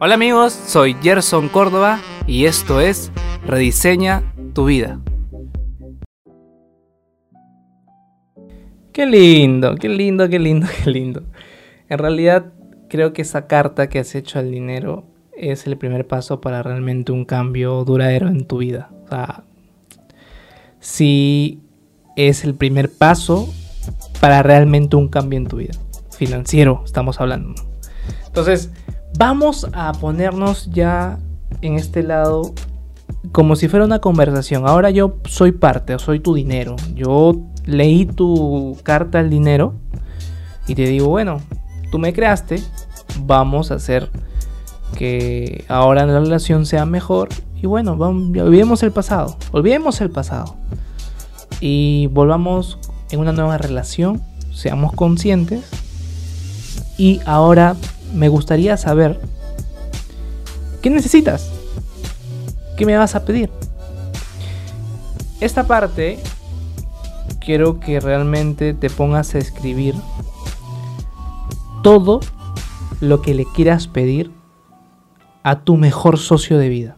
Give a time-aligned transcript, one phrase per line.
[0.00, 3.10] Hola amigos, soy Gerson Córdoba y esto es
[3.44, 4.22] Rediseña
[4.54, 5.00] tu vida.
[8.92, 11.24] Qué lindo, qué lindo, qué lindo, qué lindo.
[11.88, 12.52] En realidad
[12.88, 15.04] creo que esa carta que has hecho al dinero
[15.36, 18.90] es el primer paso para realmente un cambio duradero en tu vida.
[19.04, 19.42] O sea,
[20.78, 21.60] sí
[22.14, 23.52] es el primer paso
[24.20, 25.74] para realmente un cambio en tu vida.
[26.16, 27.60] Financiero, estamos hablando.
[28.28, 28.70] Entonces,
[29.18, 31.18] vamos a ponernos ya
[31.60, 32.54] en este lado
[33.32, 34.66] como si fuera una conversación.
[34.66, 36.76] Ahora yo soy parte, soy tu dinero.
[36.94, 37.36] Yo
[37.66, 39.74] leí tu carta al dinero
[40.68, 41.40] y te digo, bueno,
[41.90, 42.62] tú me creaste,
[43.22, 44.08] vamos a hacer
[44.96, 47.28] que ahora la relación sea mejor
[47.60, 50.56] y bueno, olvidemos el pasado, olvidemos el pasado
[51.60, 52.78] y volvamos
[53.10, 54.22] en una nueva relación,
[54.52, 55.64] seamos conscientes
[56.96, 57.74] y ahora
[58.14, 59.20] me gustaría saber
[60.82, 61.50] qué necesitas,
[62.76, 63.50] qué me vas a pedir.
[65.40, 66.18] Esta parte
[67.40, 69.94] quiero que realmente te pongas a escribir
[71.82, 72.20] todo
[73.00, 74.32] lo que le quieras pedir
[75.42, 76.96] a tu mejor socio de vida.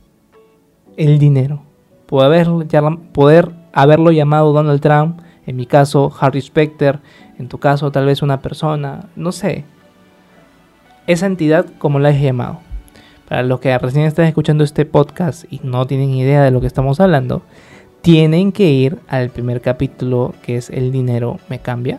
[0.96, 1.62] El dinero.
[2.06, 2.48] Poder,
[3.72, 7.00] haberlo llamado Donald Trump, en mi caso Harry Specter,
[7.38, 9.64] en tu caso tal vez una persona, no sé.
[11.10, 12.60] Esa entidad como la he llamado.
[13.28, 16.68] Para los que recién están escuchando este podcast y no tienen idea de lo que
[16.68, 17.42] estamos hablando,
[18.00, 21.98] tienen que ir al primer capítulo que es El dinero me cambia.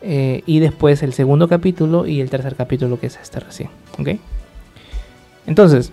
[0.00, 3.68] Eh, y después el segundo capítulo y el tercer capítulo que es este recién.
[3.98, 4.18] ¿Ok?
[5.46, 5.92] Entonces,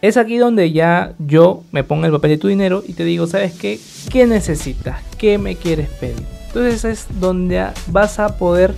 [0.00, 3.26] es aquí donde ya yo me pongo el papel de tu dinero y te digo,
[3.26, 3.78] ¿sabes qué?
[4.10, 5.02] ¿Qué necesitas?
[5.18, 6.24] ¿Qué me quieres pedir?
[6.46, 8.74] Entonces es donde vas a poder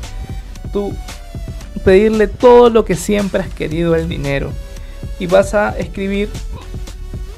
[0.72, 0.92] tú
[1.86, 4.50] pedirle todo lo que siempre has querido al dinero.
[5.18, 6.28] Y vas a escribir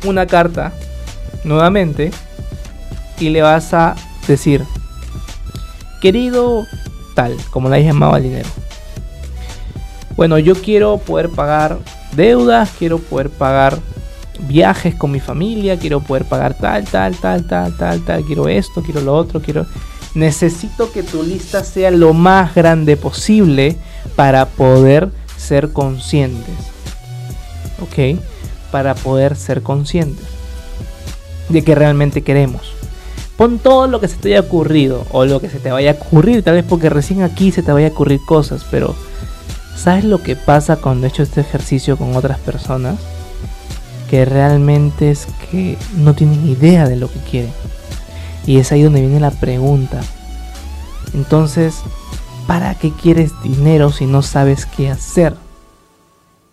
[0.04, 0.72] una carta
[1.44, 2.10] nuevamente
[3.20, 3.94] y le vas a
[4.26, 4.64] decir,
[6.00, 6.66] querido
[7.14, 8.48] tal, como la llamado al dinero
[10.18, 11.78] bueno, yo quiero poder pagar
[12.16, 13.78] deudas, quiero poder pagar
[14.48, 18.82] viajes con mi familia, quiero poder pagar tal, tal, tal, tal, tal, tal, quiero esto,
[18.82, 19.64] quiero lo otro, quiero...
[20.18, 23.76] Necesito que tu lista sea lo más grande posible
[24.16, 26.54] para poder ser conscientes.
[27.80, 28.20] ¿Ok?
[28.70, 30.26] Para poder ser conscientes
[31.48, 32.72] de que realmente queremos.
[33.36, 35.94] Pon todo lo que se te haya ocurrido o lo que se te vaya a
[35.94, 38.94] ocurrir, tal vez porque recién aquí se te vaya a ocurrir cosas, pero
[39.78, 42.98] ¿Sabes lo que pasa cuando he hecho este ejercicio con otras personas?
[44.10, 47.52] Que realmente es que no tienen idea de lo que quieren.
[48.48, 50.00] Y es ahí donde viene la pregunta.
[51.12, 51.82] Entonces,
[52.46, 55.34] ¿para qué quieres dinero si no sabes qué hacer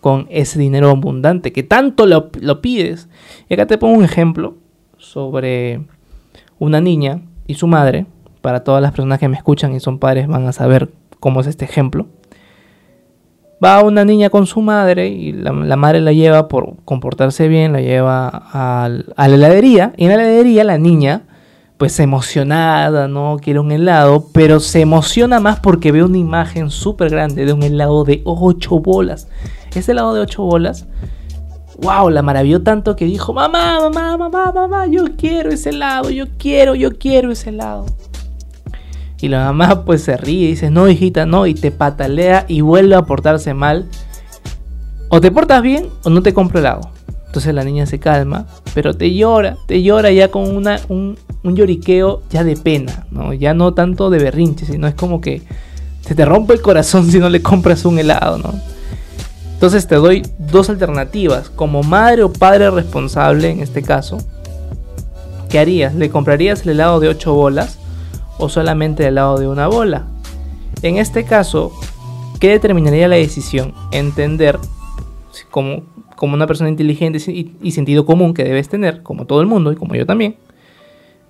[0.02, 3.08] con ese dinero abundante que tanto lo, lo pides?
[3.48, 4.56] Y acá te pongo un ejemplo
[4.98, 5.86] sobre
[6.58, 8.04] una niña y su madre.
[8.42, 11.46] Para todas las personas que me escuchan y son padres van a saber cómo es
[11.46, 12.06] este ejemplo
[13.64, 17.80] va una niña con su madre y la, madre la lleva por comportarse bien, la
[17.80, 21.22] lleva a, la heladería y en la heladería la niña
[21.76, 23.36] pues emocionada, ¿no?
[23.40, 27.62] Quiere un helado, pero se emociona más porque ve una imagen súper grande de un
[27.62, 29.28] helado de 8 bolas.
[29.74, 30.86] Ese helado de 8 bolas,
[31.82, 36.26] wow, la maravilló tanto que dijo, mamá, mamá, mamá, mamá, yo quiero ese helado, yo
[36.38, 37.84] quiero, yo quiero ese helado.
[39.20, 42.62] Y la mamá pues se ríe y dice, no hijita, no, y te patalea y
[42.62, 43.88] vuelve a portarse mal.
[45.08, 46.90] O te portas bien o no te compro helado.
[47.26, 51.56] Entonces la niña se calma, pero te llora, te llora ya con una, un, un
[51.56, 53.32] lloriqueo ya de pena, ¿no?
[53.32, 55.42] Ya no tanto de berrinche, sino es como que
[56.00, 58.54] se te rompe el corazón si no le compras un helado, ¿no?
[59.54, 61.48] Entonces te doy dos alternativas.
[61.48, 64.18] Como madre o padre responsable, en este caso,
[65.48, 65.94] ¿qué harías?
[65.94, 67.78] ¿Le comprarías el helado de 8 bolas?
[68.38, 70.06] o solamente del lado de una bola.
[70.82, 71.72] En este caso,
[72.40, 73.74] ¿qué determinaría la decisión?
[73.92, 74.58] Entender
[75.50, 75.82] como,
[76.16, 79.76] como una persona inteligente y, sentido común que debes tener, como todo el mundo y
[79.76, 80.36] como yo también,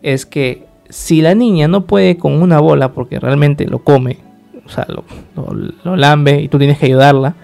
[0.03, 4.19] es que si la niña no puede con una bola porque realmente lo come,
[4.65, 7.35] o sea, lo, lambe y tú tienes que ayudarla,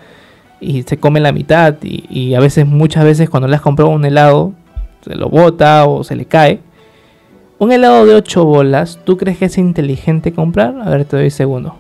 [0.60, 3.90] y se come la mitad y, y, a veces, muchas veces cuando le has comprado
[3.90, 4.52] un helado,
[5.04, 6.60] se lo bota o se le cae,
[7.58, 10.74] un helado de 8 bolas, ¿tú crees que es inteligente comprar?
[10.82, 11.76] A ver, te doy segundo.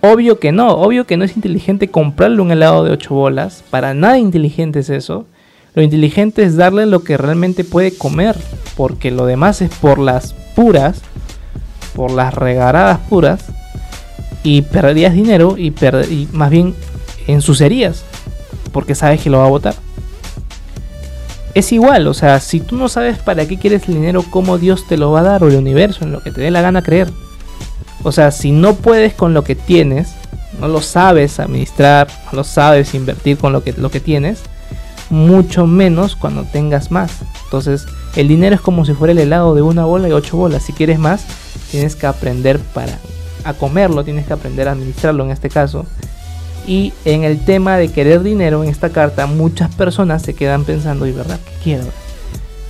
[0.00, 3.62] Obvio que no, obvio que no es inteligente comprarle un helado de 8 bolas.
[3.70, 5.26] Para nada inteligente es eso.
[5.74, 8.36] Lo inteligente es darle lo que realmente puede comer.
[8.76, 11.02] Porque lo demás es por las puras,
[11.94, 13.44] por las regaradas puras.
[14.42, 15.68] y perderías dinero y,
[16.10, 16.74] y más bien
[17.28, 18.04] ensuciarías
[18.72, 19.74] porque sabes que lo va a votar.
[21.54, 24.86] Es igual, o sea, si tú no sabes para qué quieres el dinero, cómo Dios
[24.88, 26.82] te lo va a dar o el universo, en lo que te dé la gana
[26.82, 27.10] creer.
[28.02, 30.14] O sea, si no puedes con lo que tienes,
[30.58, 34.40] no lo sabes administrar, no lo sabes invertir con lo que, lo que tienes,
[35.12, 37.12] mucho menos cuando tengas más.
[37.44, 37.86] Entonces,
[38.16, 40.62] el dinero es como si fuera el helado de una bola y ocho bolas.
[40.62, 41.24] Si quieres más,
[41.70, 42.98] tienes que aprender para
[43.44, 45.84] a comerlo, tienes que aprender a administrarlo en este caso.
[46.66, 51.06] Y en el tema de querer dinero en esta carta, muchas personas se quedan pensando,
[51.06, 51.84] ¿y verdad qué quiero?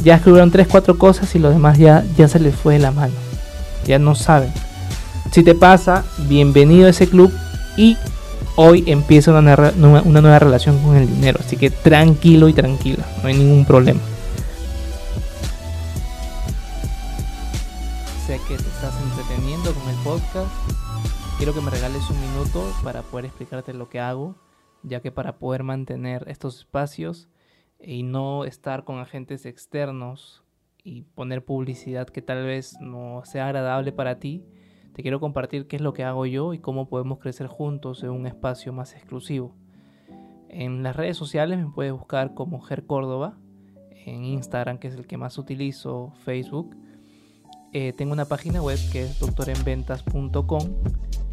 [0.03, 2.91] Ya escribieron 3, 4 cosas y lo demás ya, ya se les fue de la
[2.91, 3.15] mano.
[3.87, 4.53] Ya no saben.
[5.31, 7.33] Si te pasa, bienvenido a ese club
[7.77, 7.97] y
[8.56, 11.38] hoy empieza una, nueva relación con el dinero.
[11.40, 14.00] Así que tranquilo y tranquila, no hay ningún problema.
[18.26, 20.50] Sé que te estás entreteniendo con el podcast
[21.43, 24.37] quiero que me regales un minuto para poder explicarte lo que hago,
[24.84, 27.28] ya que para poder mantener estos espacios
[27.81, 30.44] y no estar con agentes externos
[30.84, 34.44] y poner publicidad que tal vez no sea agradable para ti,
[34.93, 38.11] te quiero compartir qué es lo que hago yo y cómo podemos crecer juntos en
[38.11, 39.55] un espacio más exclusivo.
[40.49, 43.39] En las redes sociales me puedes buscar como Ger Córdoba,
[44.05, 46.77] en Instagram que es el que más utilizo, Facebook.
[47.73, 50.61] Eh, tengo una página web que es doctorenventas.com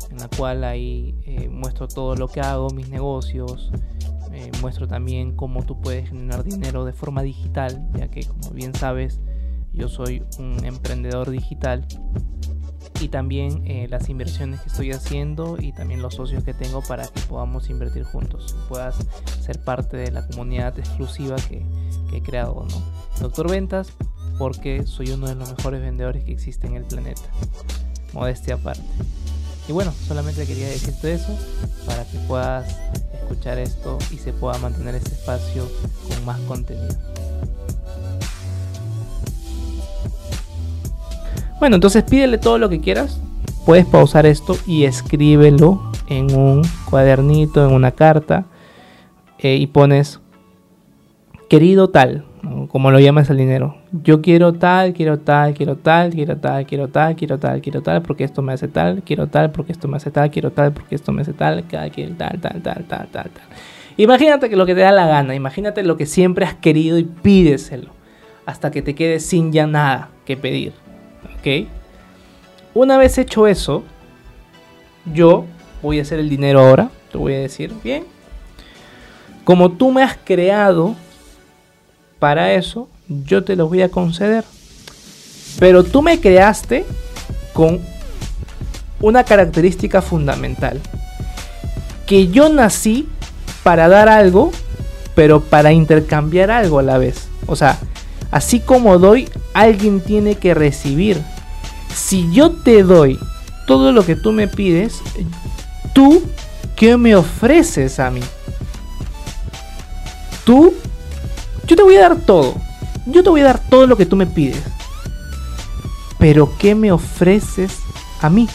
[0.10, 3.72] en la cual ahí eh, muestro todo lo que hago, mis negocios,
[4.32, 8.74] eh, muestro también cómo tú puedes generar dinero de forma digital, ya que como bien
[8.74, 9.20] sabes,
[9.74, 11.86] yo soy un emprendedor digital
[13.00, 17.08] y también eh, las inversiones que estoy haciendo y también los socios que tengo para
[17.08, 18.96] que podamos invertir juntos, puedas
[19.42, 21.64] ser parte de la comunidad exclusiva que,
[22.10, 22.84] que he creado, ¿no?
[23.22, 23.94] Doctor Ventas,
[24.38, 27.22] porque soy uno de los mejores vendedores que existe en el planeta.
[28.14, 28.84] Modestia aparte.
[29.68, 31.38] Y bueno, solamente quería decirte eso
[31.86, 32.76] para que puedas
[33.14, 35.70] escuchar esto y se pueda mantener este espacio
[36.08, 36.96] con más contenido.
[41.60, 43.20] Bueno, entonces pídele todo lo que quieras.
[43.66, 48.46] Puedes pausar esto y escríbelo en un cuadernito, en una carta.
[49.40, 50.22] Eh, y pones,
[51.50, 52.26] querido tal,
[52.70, 53.76] como lo llamas el dinero.
[53.92, 58.02] Yo quiero tal, quiero tal, quiero tal, quiero tal, quiero tal, quiero tal, quiero tal,
[58.02, 60.96] porque esto me hace tal, quiero tal, porque esto me hace tal, quiero tal, porque
[60.96, 63.30] esto me hace tal, tal, tal, tal, tal, tal, tal.
[63.98, 67.04] Imagínate que lo que te da la gana, imagínate lo que siempre has querido y
[67.04, 67.92] pídeselo,
[68.46, 70.74] hasta que te quedes sin ya nada que pedir.
[71.24, 71.68] ¿Ok?
[72.74, 73.84] Una vez hecho eso,
[75.14, 75.46] yo
[75.82, 78.06] voy a hacer el dinero ahora, te voy a decir, bien,
[79.44, 80.96] como tú me has creado
[82.20, 84.44] para eso yo te lo voy a conceder.
[85.58, 86.86] Pero tú me creaste
[87.54, 87.82] con
[89.02, 90.80] una característica fundamental.
[92.06, 93.08] Que yo nací
[93.64, 94.52] para dar algo,
[95.16, 97.28] pero para intercambiar algo a la vez.
[97.48, 97.78] O sea,
[98.32, 99.28] así como doy,
[99.60, 101.22] alguien tiene que recibir.
[101.94, 103.20] Si yo te doy
[103.68, 105.02] todo lo que tú me pides,
[105.94, 106.24] tú,
[106.76, 108.22] ¿qué me ofreces a mí?
[110.46, 110.74] Tú
[111.70, 112.56] yo te voy a dar todo.
[113.06, 114.64] Yo te voy a dar todo lo que tú me pides.
[116.18, 117.78] Pero ¿qué me ofreces
[118.22, 118.50] a mí?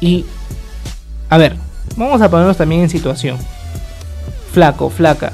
[0.00, 0.26] Y,
[1.30, 1.56] a ver,
[1.96, 3.38] vamos a ponernos también en situación.
[4.52, 5.32] Flaco, flaca.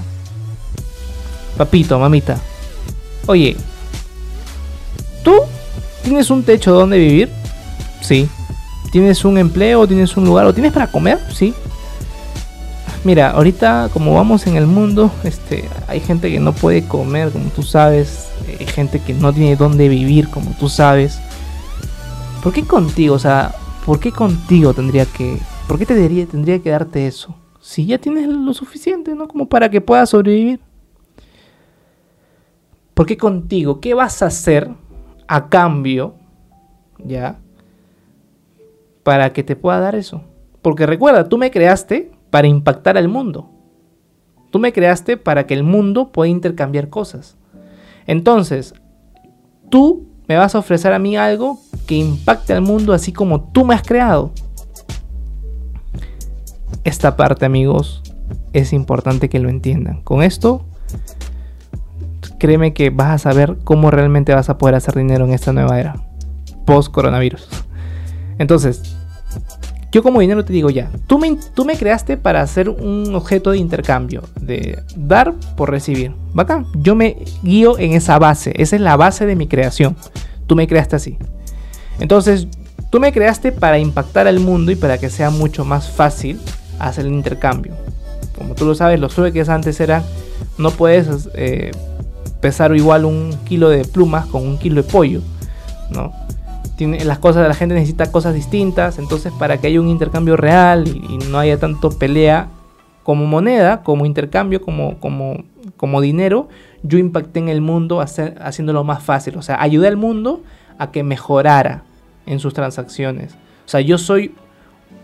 [1.57, 2.39] Papito, mamita.
[3.29, 3.59] Oye,
[5.23, 5.35] ¿tú
[6.03, 7.29] tienes un techo donde vivir?
[8.01, 8.27] Sí.
[8.91, 9.87] ¿Tienes un empleo?
[9.87, 10.47] ¿Tienes un lugar?
[10.47, 11.19] ¿O tienes para comer?
[11.31, 11.53] Sí.
[13.05, 17.51] Mira, ahorita como vamos en el mundo, este, hay gente que no puede comer, como
[17.51, 21.21] tú sabes, hay gente que no tiene dónde vivir, como tú sabes.
[22.43, 23.15] ¿Por qué contigo?
[23.15, 23.55] O sea,
[23.85, 27.35] ¿por qué contigo tendría que, por qué te tendría que darte eso?
[27.61, 29.29] Si ya tienes lo suficiente, ¿no?
[29.29, 30.61] Como para que puedas sobrevivir.
[32.99, 33.81] ¿Por qué contigo?
[33.81, 34.69] ¿Qué vas a hacer
[35.29, 36.17] a cambio,
[36.99, 37.39] ya,
[39.05, 40.25] para que te pueda dar eso?
[40.63, 43.53] Porque recuerda, tú me creaste para impactar al mundo.
[44.51, 47.37] Tú me creaste para que el mundo pueda intercambiar cosas.
[48.09, 48.75] Entonces,
[49.71, 53.65] tú me vas a ofrecer a mí algo que impacte al mundo así como tú
[53.65, 54.33] me has creado.
[56.83, 58.03] Esta parte, amigos,
[58.53, 60.03] es importante que lo entiendan.
[60.03, 60.65] Con esto,
[62.39, 65.79] créeme que vas a saber cómo realmente vas a poder hacer dinero en esta nueva
[65.79, 65.97] era,
[66.65, 67.49] post coronavirus.
[68.39, 68.97] Entonces,
[69.91, 73.51] yo como dinero te digo ya, tú me, tú me creaste para hacer un objeto
[73.51, 76.15] de intercambio, de dar por recibir.
[76.35, 79.97] Bacán, yo me guío en esa base, esa es la base de mi creación.
[80.47, 81.19] Tú me creaste así.
[82.01, 82.49] Entonces,
[82.91, 86.41] Tú me creaste para impactar al mundo y para que sea mucho más fácil
[86.79, 87.75] hacer el intercambio.
[88.37, 90.03] Como tú lo sabes, los que antes eran,
[90.57, 91.73] no puedes eh,
[92.41, 95.21] pesar igual un kilo de plumas con un kilo de pollo,
[95.91, 96.13] ¿no?
[96.77, 100.37] Tiene, las cosas de la gente necesita cosas distintas, entonces para que haya un intercambio
[100.37, 102.49] real y, no haya tanto pelea
[103.03, 105.45] como moneda, como intercambio, como, como,
[105.77, 106.49] como dinero,
[106.83, 110.43] yo impacté en el mundo haciéndolo más fácil, o sea, ayudé al mundo
[110.79, 111.83] a que mejorara
[112.27, 113.35] en sus transacciones.
[113.67, 114.35] O sea, yo soy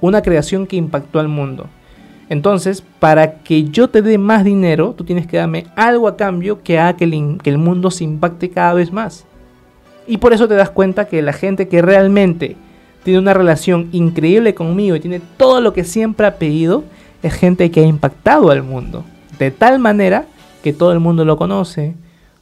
[0.01, 1.67] una creación que impactó al mundo.
[2.29, 6.63] Entonces, para que yo te dé más dinero, tú tienes que darme algo a cambio
[6.63, 9.25] que haga que el, mundo se impacte cada vez más.
[10.07, 12.57] Y por eso te das cuenta que la gente que realmente
[13.03, 16.85] tiene una relación increíble conmigo y tiene todo lo que siempre ha pedido,
[17.23, 19.05] es gente que ha impactado al mundo.
[19.39, 20.27] De tal manera
[20.63, 21.95] que todo el mundo lo conoce,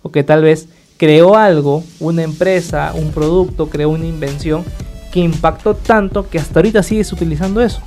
[0.02, 4.64] o que tal vez creó algo, una empresa, un producto, creó una invención
[5.12, 7.80] que impactó tanto que hasta ahorita sigues utilizando eso.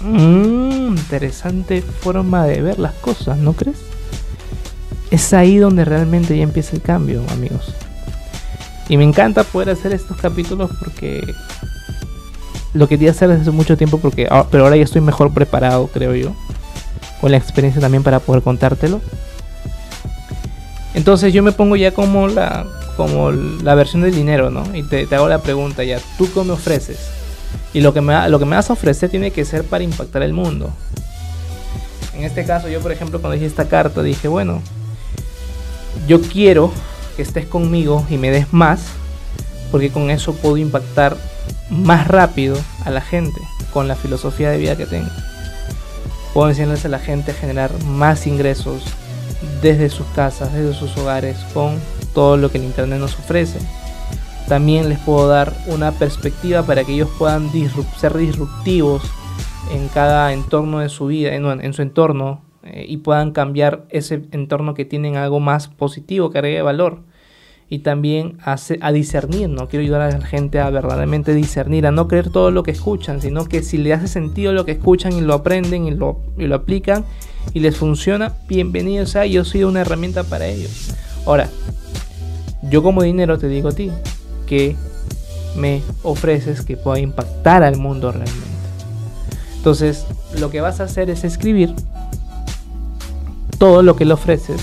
[0.00, 3.78] Mmm, interesante forma de ver las cosas, ¿no crees?
[5.10, 7.74] Es ahí donde realmente ya empieza el cambio, amigos.
[8.88, 11.22] Y me encanta poder hacer estos capítulos porque
[12.72, 15.88] lo quería hacer desde hace mucho tiempo porque ah, pero ahora ya estoy mejor preparado,
[15.88, 16.34] creo yo.
[17.20, 19.00] Con la experiencia también para poder contártelo.
[20.94, 22.66] Entonces yo me pongo ya como la
[22.96, 24.64] como la versión del dinero, ¿no?
[24.74, 27.19] Y te, hago la pregunta ya, ¿tú cómo me ofreces?
[27.72, 30.22] Y lo que, me, lo que me vas a ofrecer tiene que ser para impactar
[30.22, 30.70] el mundo.
[32.14, 34.60] En este caso, yo por ejemplo, cuando hice esta carta, dije, bueno,
[36.06, 36.72] yo quiero
[37.16, 38.80] que estés conmigo y me des más,
[39.70, 41.16] porque con eso puedo impactar
[41.70, 43.40] más rápido a la gente
[43.72, 45.10] con la filosofía de vida que tengo.
[46.34, 48.82] Puedo enseñarles a la gente a generar más ingresos
[49.62, 51.78] desde sus casas, desde sus hogares, con
[52.12, 53.58] todo lo que el Internet nos ofrece
[54.48, 57.50] también les puedo dar una perspectiva para que ellos puedan
[57.96, 59.02] ser disruptivos
[59.72, 64.74] en cada entorno de su vida, en, su entorno, eh, y puedan cambiar ese entorno
[64.74, 67.02] que tienen algo más positivo, que agregue valor.
[67.68, 69.68] Y también a, a discernir, ¿no?
[69.68, 73.22] Quiero ayudar a la gente a verdaderamente discernir, a no creer todo lo que escuchan,
[73.22, 76.20] sino que si le hace sentido lo que escuchan y lo aprenden y lo,
[76.52, 77.04] aplican
[77.54, 80.92] y les funciona, bienvenidos a yo soy una herramienta para ellos.
[81.26, 81.48] Ahora,
[82.68, 83.92] yo como dinero te digo a ti,
[84.50, 84.74] que
[85.54, 88.34] me ofreces que pueda impactar al mundo realmente.
[89.56, 90.06] Entonces,
[90.38, 91.72] lo que vas a hacer es escribir
[93.58, 94.60] todo lo que le ofreces.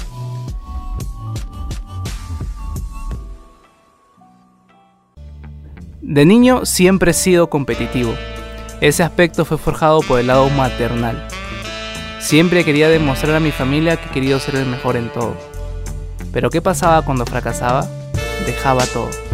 [6.02, 8.14] De niño siempre he sido competitivo.
[8.82, 11.28] Ese aspecto fue forjado por el lado maternal.
[12.20, 15.38] Siempre quería demostrar a mi familia que quería ser el mejor en todo.
[16.34, 17.88] Pero ¿qué pasaba cuando fracasaba?
[18.46, 19.27] Dejaba todo.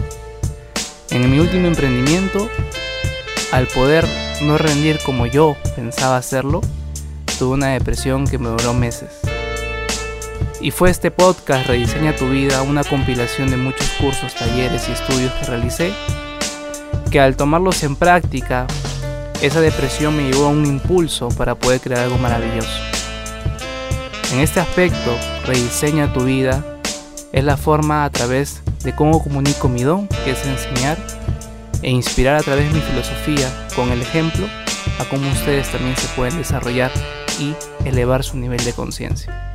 [1.13, 2.49] En mi último emprendimiento,
[3.51, 4.03] al poder
[4.41, 6.59] no rendir como yo pensaba hacerlo,
[7.37, 9.19] tuve una depresión que me duró meses.
[10.59, 15.31] Y fue este podcast Rediseña tu vida, una compilación de muchos cursos, talleres y estudios
[15.33, 15.93] que realicé,
[17.11, 18.65] que al tomarlos en práctica,
[19.39, 22.81] esa depresión me llevó a un impulso para poder crear algo maravilloso.
[24.31, 25.15] En este aspecto,
[25.45, 26.65] Rediseña tu vida
[27.31, 30.97] es la forma a través de cómo comunico mi don, que es enseñar,
[31.81, 34.47] e inspirar a través de mi filosofía con el ejemplo
[34.99, 36.91] a cómo ustedes también se pueden desarrollar
[37.39, 37.53] y
[37.85, 39.53] elevar su nivel de conciencia.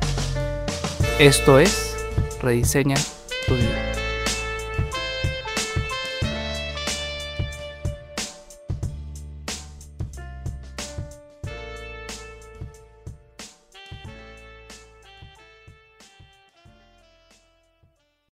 [1.19, 1.95] Esto es
[2.41, 2.95] Rediseña
[3.47, 3.98] tu vida.